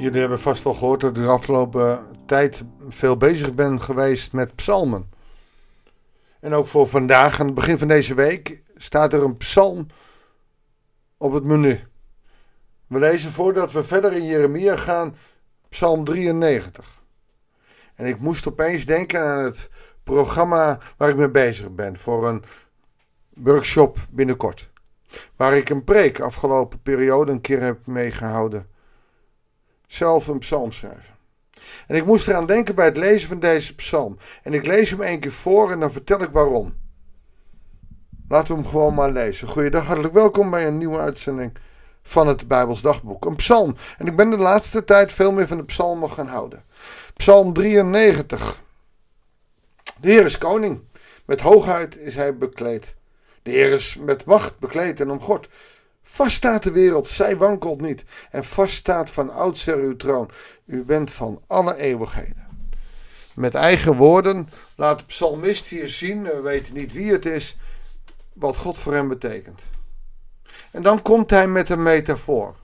[0.00, 4.54] Jullie hebben vast wel gehoord dat ik de afgelopen tijd veel bezig ben geweest met
[4.54, 5.10] psalmen.
[6.40, 9.86] En ook voor vandaag, aan het begin van deze week, staat er een psalm
[11.16, 11.80] op het menu.
[12.86, 15.16] We lezen voordat we verder in Jeremia gaan,
[15.68, 17.02] psalm 93.
[17.94, 19.70] En ik moest opeens denken aan het
[20.02, 22.44] programma waar ik mee bezig ben voor een
[23.34, 24.70] workshop binnenkort.
[25.36, 28.69] Waar ik een preek afgelopen periode een keer heb meegehouden
[29.92, 31.14] zelf een psalm schrijven.
[31.86, 34.16] En ik moest eraan denken bij het lezen van deze psalm.
[34.42, 36.74] En ik lees hem één keer voor en dan vertel ik waarom.
[38.28, 39.48] Laten we hem gewoon maar lezen.
[39.48, 41.52] Goeiedag, hartelijk welkom bij een nieuwe uitzending
[42.02, 43.24] van het Bijbels Dagboek.
[43.24, 43.76] Een psalm.
[43.98, 46.64] En ik ben de laatste tijd veel meer van de psalmen gaan houden.
[47.16, 48.62] Psalm 93.
[50.00, 50.80] De Heer is koning.
[51.24, 52.96] Met hoogheid is hij bekleed.
[53.42, 55.48] De Heer is met macht bekleed en omgord.
[56.12, 58.04] Vast staat de wereld, zij wankelt niet.
[58.30, 60.30] En vast staat van oudsher uw troon.
[60.64, 62.46] U bent van alle eeuwigheden.
[63.34, 67.58] Met eigen woorden laat de psalmist hier zien, we weten niet wie het is,
[68.32, 69.62] wat God voor hem betekent.
[70.70, 72.56] En dan komt hij met een metafoor.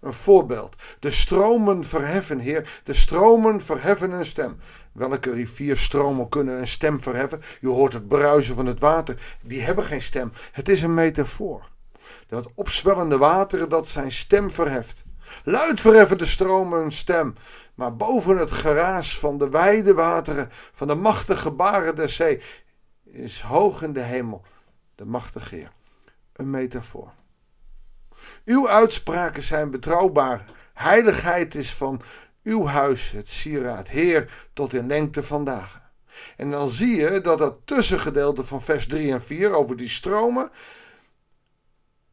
[0.00, 0.74] Een voorbeeld.
[1.00, 2.80] De stromen verheffen, Heer.
[2.84, 4.56] De stromen verheffen een stem.
[4.92, 7.40] Welke rivierstromen kunnen een stem verheffen?
[7.60, 9.36] Je hoort het bruisen van het water.
[9.42, 10.32] Die hebben geen stem.
[10.52, 11.74] Het is een metafoor
[12.28, 15.04] dat opzwellende water dat zijn stem verheft.
[15.44, 17.34] Luid verheffen de stromen hun stem,
[17.74, 22.42] maar boven het geraas van de wijde wateren, van de machtige baren der zee,
[23.04, 24.44] is hoog in de hemel
[24.94, 25.72] de machtige Heer.
[26.32, 27.12] Een metafoor.
[28.44, 30.44] Uw uitspraken zijn betrouwbaar.
[30.74, 32.00] Heiligheid is van
[32.42, 35.80] uw huis het sieraad, Heer, tot in lengte vandaag.
[36.36, 40.50] En dan zie je dat dat tussengedeelte van vers 3 en 4 over die stromen,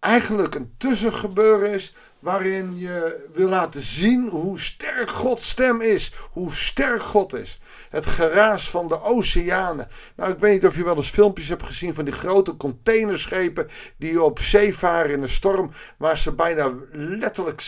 [0.03, 6.51] eigenlijk een tussengebeuren is waarin je wil laten zien hoe sterk Gods stem is, hoe
[6.51, 7.59] sterk God is.
[7.89, 9.87] Het geraas van de oceanen.
[10.15, 13.67] Nou, ik weet niet of je wel eens filmpjes hebt gezien van die grote containerschepen
[13.97, 17.63] die op zee varen in een storm, waar ze bijna letterlijk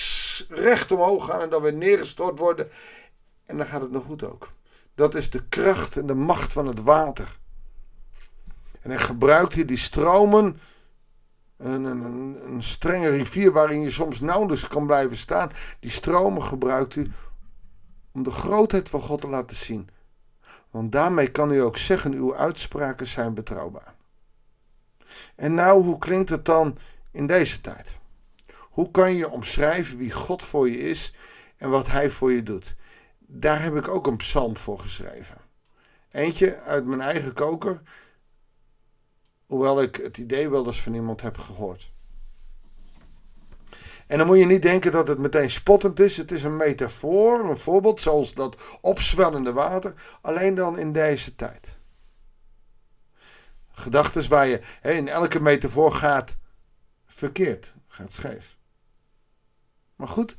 [0.49, 2.67] recht omhoog gaan en dan weer neergestort worden.
[3.45, 4.51] En dan gaat het nog goed ook.
[4.95, 7.37] Dat is de kracht en de macht van het water.
[8.81, 10.59] En hij hier die stromen
[11.57, 15.51] een, een, strenge rivier waarin je soms nauwelijks kan blijven staan.
[15.79, 17.11] Die stromen gebruikt u
[18.11, 19.89] om de grootheid van God te laten zien.
[20.71, 23.95] Want daarmee kan u ook zeggen, uw uitspraken zijn betrouwbaar.
[25.35, 26.77] En nou, hoe klinkt het dan
[27.11, 27.97] in deze tijd?
[28.59, 31.15] Hoe kan je omschrijven wie God voor je is
[31.57, 32.75] en wat Hij voor je doet?
[33.19, 35.37] Daar heb ik ook een psalm voor geschreven.
[36.11, 37.81] Eentje uit mijn eigen koker
[39.45, 41.93] Hoewel ik het idee wel eens van iemand heb gehoord.
[44.07, 46.17] En dan moet je niet denken dat het meteen spottend is.
[46.17, 49.93] Het is een metafoor, een voorbeeld, zoals dat opzwellende water.
[50.21, 51.79] Alleen dan in deze tijd.
[53.71, 56.37] Gedachten waar je in elke metafoor gaat
[57.05, 58.57] verkeerd, gaat scheef.
[59.95, 60.35] Maar goed,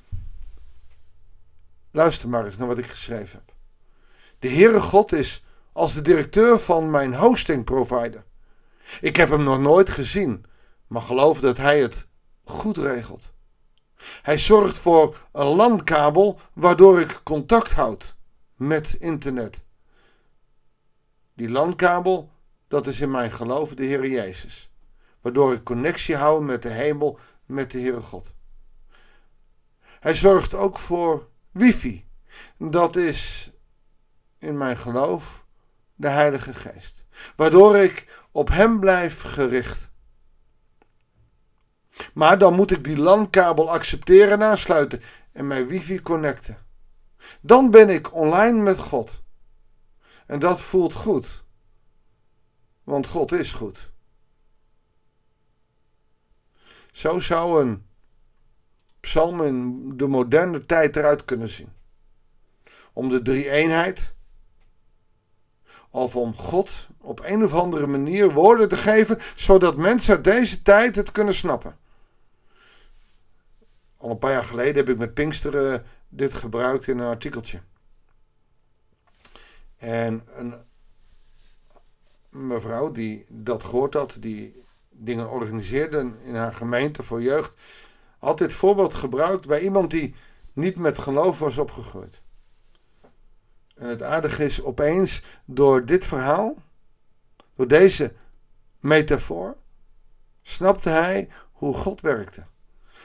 [1.90, 3.54] luister maar eens naar wat ik geschreven heb.
[4.38, 8.24] De Heere God is als de directeur van mijn hosting provider.
[9.00, 10.44] Ik heb hem nog nooit gezien,
[10.86, 12.06] maar geloof dat hij het
[12.44, 13.32] goed regelt.
[14.22, 18.16] Hij zorgt voor een landkabel waardoor ik contact houd
[18.54, 19.64] met internet.
[21.34, 22.30] Die landkabel,
[22.68, 24.70] dat is in mijn geloof de Heer Jezus.
[25.20, 28.34] Waardoor ik connectie hou met de hemel, met de Heere God.
[30.00, 32.06] Hij zorgt ook voor wifi.
[32.58, 33.50] Dat is
[34.38, 35.44] in mijn geloof
[35.94, 37.06] de Heilige Geest.
[37.36, 39.90] Waardoor ik op Hem blijf gericht.
[42.14, 45.00] Maar dan moet ik die landkabel accepteren en aansluiten
[45.32, 46.66] en mijn wifi connecten.
[47.40, 49.22] Dan ben ik online met God.
[50.26, 51.44] En dat voelt goed.
[52.84, 53.90] Want God is goed.
[56.90, 57.86] Zo zou een
[59.00, 61.72] psalm in de moderne tijd eruit kunnen zien.
[62.92, 64.15] Om de drie eenheid
[65.96, 70.62] of om God op een of andere manier woorden te geven, zodat mensen uit deze
[70.62, 71.76] tijd het kunnen snappen.
[73.96, 77.60] Al een paar jaar geleden heb ik met Pinksteren dit gebruikt in een artikeltje.
[79.76, 80.54] En een
[82.28, 87.60] mevrouw die dat gehoord had, die dingen organiseerde in haar gemeente voor jeugd,
[88.18, 90.14] had dit voorbeeld gebruikt bij iemand die
[90.52, 92.24] niet met geloof was opgegroeid.
[93.76, 96.54] En het aardige is opeens door dit verhaal,
[97.54, 98.12] door deze
[98.80, 99.56] metafoor,
[100.42, 102.46] snapte hij hoe God werkte.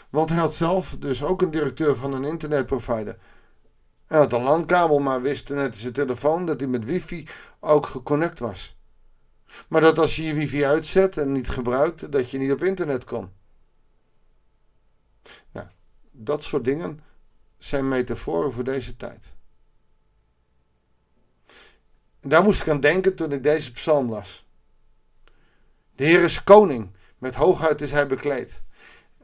[0.10, 3.18] Want hij had zelf dus ook een directeur van een internetprovider.
[4.06, 7.28] Hij had een landkabel, maar wist net zijn telefoon dat hij met wifi
[7.60, 8.80] ook geconnect was.
[9.68, 13.04] Maar dat als je je wifi uitzet en niet gebruikt, dat je niet op internet
[13.04, 13.32] kon.
[15.52, 15.68] Nou,
[16.12, 17.00] dat soort dingen
[17.58, 19.34] zijn metaforen voor deze tijd.
[22.22, 24.46] Daar moest ik aan denken toen ik deze psalm las.
[25.96, 28.62] De Heer is koning, met hoogheid is hij bekleed.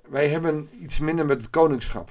[0.07, 2.09] Wij hebben iets minder met het koningschap.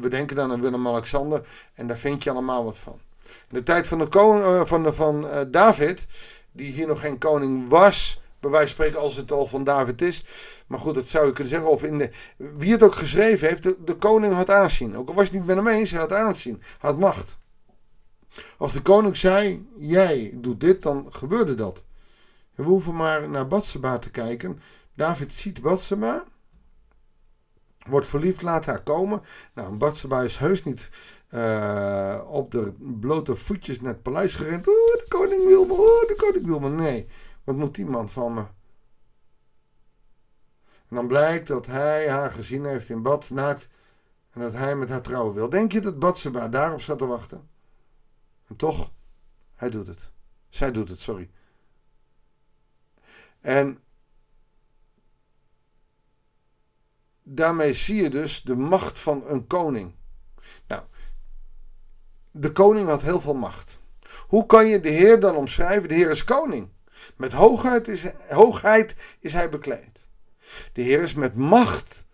[0.00, 3.00] We denken dan aan Willem-Alexander en daar vind je allemaal wat van.
[3.24, 6.06] In de tijd van, de koning, eh, van, uh, David,
[6.52, 10.02] die hier nog geen koning was, bij wijze van spreken als het al van David
[10.02, 10.24] is.
[10.66, 11.70] Maar goed, dat zou je kunnen zeggen.
[11.70, 14.96] Of in de, wie het ook geschreven heeft, de, koning had aanzien.
[14.96, 16.62] Ook al was het niet met hem eens, hij had aanzien.
[16.78, 17.36] Had macht.
[18.58, 21.84] Als de koning zei, jij doet dit, dan gebeurde dat.
[22.54, 24.60] We hoeven maar naar Batseba te kijken.
[24.94, 26.24] David ziet Batseba.
[27.88, 29.22] Wordt verliefd, laat haar komen.
[29.54, 30.90] Nou, Batseba is heus niet
[31.30, 34.66] uh, op de blote voetjes naar het paleis gerend.
[34.66, 36.68] Oeh, de koning wil me, oh, de koning wil me.
[36.68, 37.08] Nee,
[37.44, 38.44] wat moet die man van me?
[40.88, 43.68] En dan blijkt dat hij haar gezien heeft in bad, naakt.
[44.30, 45.48] En dat hij met haar trouwen wil.
[45.48, 47.48] Denk je dat Batseba daarop zat te wachten?
[48.46, 48.92] En toch,
[49.54, 50.10] hij doet het.
[50.48, 51.30] Zij doet het, sorry.
[53.40, 53.82] En
[57.22, 59.94] daarmee zie je dus de macht van een koning.
[60.66, 60.82] Nou,
[62.30, 63.78] de koning had heel veel macht.
[64.26, 65.88] Hoe kan je de Heer dan omschrijven?
[65.88, 66.68] De Heer is koning.
[67.16, 70.08] Met hoogheid is, hoogheid is hij bekleed.
[70.72, 72.04] De Heer is met macht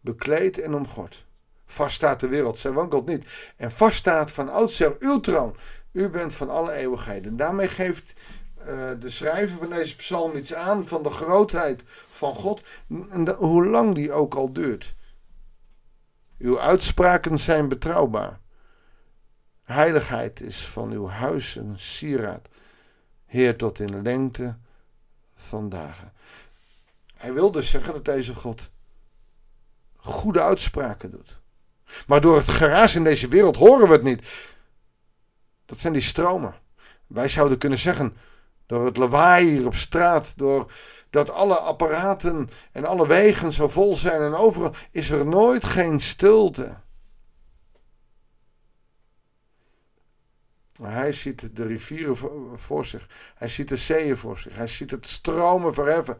[0.00, 1.26] bekleed en omgord.
[1.70, 3.26] Vast staat de wereld, zij wankelt niet.
[3.56, 5.56] En vast staat van oudsher uw troon.
[5.92, 7.36] U bent van alle eeuwigheden.
[7.36, 8.12] Daarmee geeft
[8.58, 12.62] uh, de schrijver van deze psalm iets aan van de grootheid van God.
[13.10, 14.94] En hoe lang die ook al duurt.
[16.38, 18.40] Uw uitspraken zijn betrouwbaar.
[19.62, 22.48] Heiligheid is van uw huis een sieraad.
[23.26, 24.56] Heer, tot in lengte
[25.34, 26.12] van dagen.
[27.14, 28.70] Hij wil dus zeggen dat deze God
[29.96, 31.37] goede uitspraken doet.
[32.06, 34.54] Maar door het geraas in deze wereld horen we het niet.
[35.66, 36.54] Dat zijn die stromen.
[37.06, 38.16] Wij zouden kunnen zeggen,
[38.66, 40.72] door het lawaai hier op straat, door
[41.10, 46.00] dat alle apparaten en alle wegen zo vol zijn en overal is er nooit geen
[46.00, 46.76] stilte.
[50.82, 52.16] Hij ziet de rivieren
[52.58, 53.08] voor zich.
[53.34, 54.54] Hij ziet de zeeën voor zich.
[54.54, 56.18] Hij ziet het stromen verheffen.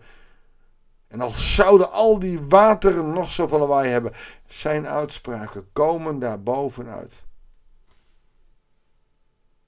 [1.08, 4.12] En al zouden al die wateren nog zoveel lawaai hebben,
[4.46, 7.24] zijn uitspraken komen daar bovenuit.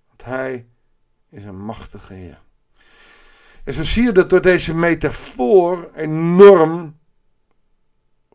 [0.09, 0.69] Want hij
[1.29, 2.43] is een machtige Heer.
[3.65, 6.99] En zo zie je dat door deze metafoor enorm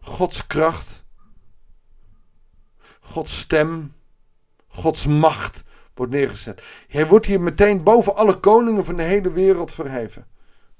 [0.02, 1.06] Gods kracht,
[3.00, 3.94] Gods stem,
[4.68, 5.64] Gods macht
[5.94, 6.64] wordt neergezet.
[6.88, 10.28] Hij wordt hier meteen boven alle koningen van de hele wereld verheven.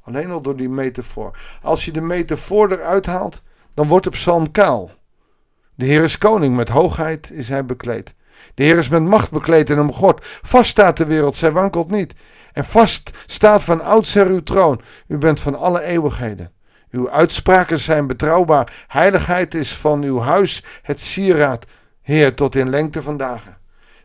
[0.06, 1.38] Alleen al door die metafoor.
[1.62, 3.42] Als je de metafoor eruit haalt,
[3.74, 4.92] dan wordt de psalm kaal.
[5.76, 8.16] De Heer is koning, met hoogheid is hij bekleed.
[8.54, 10.26] De Heer is met macht bekleed en omgord.
[10.42, 12.14] Vast staat de wereld, zij wankelt niet.
[12.54, 14.82] En vast staat van oudsher uw troon.
[15.08, 16.52] U bent van alle eeuwigheden.
[16.90, 18.86] Uw uitspraken zijn betrouwbaar.
[18.88, 21.66] Heiligheid is van uw huis het sieraad,
[22.02, 23.58] Heer, tot in lengte van dagen.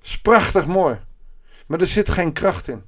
[0.02, 1.00] Is prachtig mooi.
[1.66, 2.84] Maar er zit geen kracht in.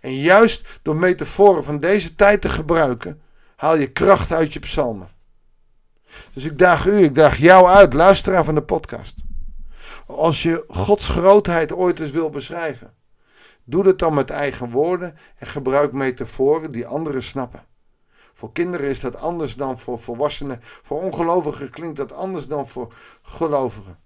[0.00, 3.22] En juist door metaforen van deze tijd te gebruiken,
[3.56, 5.10] haal je kracht uit je psalmen.
[6.32, 9.14] Dus ik daag u, ik daag jou uit, luisteraar van de podcast.
[10.06, 12.94] Als je Gods grootheid ooit eens wil beschrijven,
[13.64, 17.64] doe dat dan met eigen woorden en gebruik metaforen die anderen snappen.
[18.32, 20.58] Voor kinderen is dat anders dan voor volwassenen.
[20.62, 23.98] Voor ongelovigen klinkt dat anders dan voor gelovigen.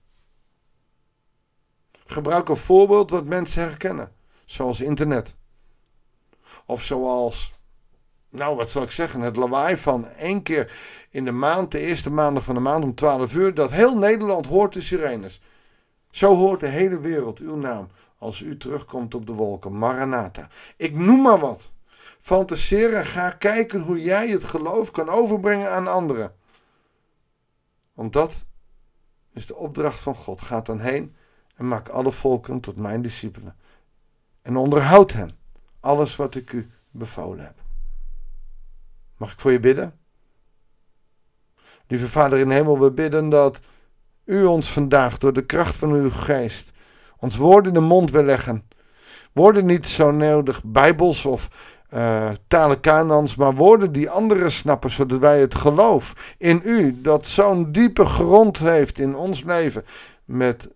[2.06, 4.12] Gebruik een voorbeeld wat mensen herkennen,
[4.44, 5.36] zoals internet.
[6.66, 7.52] Of zoals,
[8.28, 10.72] nou wat zal ik zeggen, het lawaai van één keer
[11.10, 14.46] in de maand, de eerste maandag van de maand om 12 uur, dat heel Nederland
[14.46, 15.40] hoort de sirenes.
[16.10, 19.78] Zo hoort de hele wereld uw naam als u terugkomt op de wolken.
[19.78, 20.48] Maranatha.
[20.76, 21.72] Ik noem maar wat.
[22.18, 26.34] Fantaseer en ga kijken hoe jij het geloof kan overbrengen aan anderen.
[27.94, 28.44] Want dat
[29.32, 30.40] is de opdracht van God.
[30.40, 31.16] Ga dan heen
[31.56, 33.56] en maak alle volken tot mijn discipelen.
[34.42, 35.30] En onderhoud hen
[35.84, 37.54] alles wat ik u bevolen heb.
[39.16, 39.98] Mag ik voor je bidden?
[41.86, 43.60] Lieve Vader in hemel, we bidden dat
[44.24, 46.72] u ons vandaag door de kracht van uw geest
[47.18, 48.68] ons woorden in de mond wil leggen.
[49.32, 51.48] Woorden niet zo nodig bijbels of
[51.94, 57.26] uh, talen Kanans, maar woorden die anderen snappen, zodat wij het geloof in u, dat
[57.26, 59.84] zo'n diepe grond heeft in ons leven,
[60.24, 60.68] met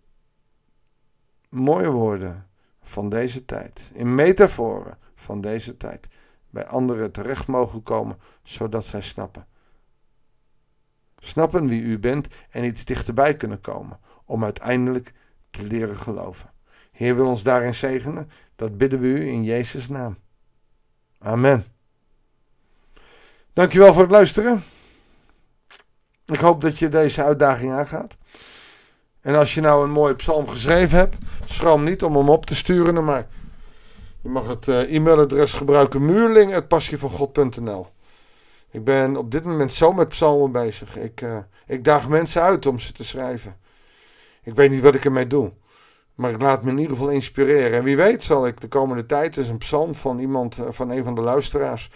[1.49, 2.48] mooie woorden
[2.89, 6.09] van deze tijd, in metaforen van deze tijd,
[6.51, 9.47] bij anderen terecht mogen komen, zodat zij snappen.
[11.19, 15.13] Snappen wie u bent en iets dichterbij kunnen komen, om uiteindelijk
[15.51, 16.51] te leren geloven.
[16.93, 20.19] Heer wil ons daarin zegenen, dat bidden we u in Jezus' naam.
[21.19, 21.65] Amen.
[23.53, 24.65] Dankjewel voor het luisteren.
[26.25, 28.17] Ik hoop dat je deze uitdaging aangaat.
[29.21, 32.55] En als je nou een mooie psalm geschreven hebt, schroom niet om hem op te
[32.55, 33.27] sturen naar mij.
[34.23, 37.87] Je mag het uh, e-mailadres gebruiken muurling.passievoorgod.nl
[38.71, 40.97] Ik ben op dit moment zo met psalmen bezig.
[40.97, 43.57] Ik, uh, ik daag mensen uit om ze te schrijven.
[44.43, 45.53] Ik weet niet wat ik ermee doe.
[46.15, 47.79] Maar ik laat me in ieder geval inspireren.
[47.79, 50.91] En wie weet zal ik de komende tijd eens een psalm van iemand, eh, van
[50.91, 51.91] een van de luisteraars,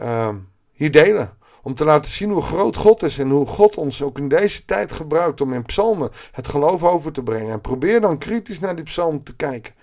[0.00, 0.28] uh,
[0.72, 1.38] hier delen.
[1.66, 4.64] Om te laten zien hoe groot God is en hoe God ons ook in deze
[4.64, 7.52] tijd gebruikt om in psalmen het geloof over te brengen.
[7.52, 9.74] En probeer dan kritisch naar die psalm te kijken.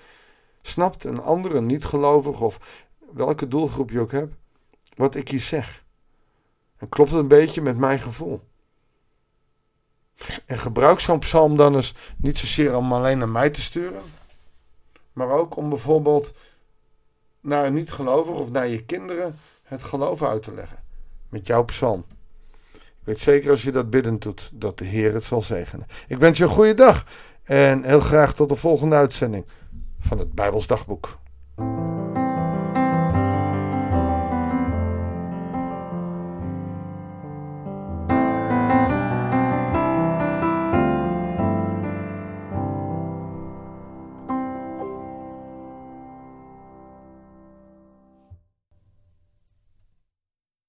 [0.62, 4.34] Snapt een andere niet gelovig of welke doelgroep je ook hebt,
[4.96, 5.84] wat ik hier zeg?
[6.78, 8.42] En klopt het een beetje met mijn gevoel?
[10.46, 14.04] En gebruik zo'n psalm dan eens niet zozeer om alleen naar mij te sturen,
[15.14, 16.34] maar ook om bijvoorbeeld
[17.42, 20.83] naar een niet-gelovig of naar je kinderen het geloof uit te leggen
[21.34, 22.06] met jouw psalm.
[22.74, 25.86] Ik weet zeker als je dat biddend doet, dat de Heer het zal zegenen.
[26.08, 27.06] Ik wens je een goede dag
[27.44, 29.46] en heel graag tot de volgende uitzending
[30.00, 31.22] van het Bijbels Dagboek.